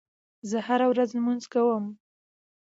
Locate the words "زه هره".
0.49-0.85